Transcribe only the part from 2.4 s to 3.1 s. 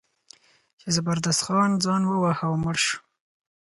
او مړ شو.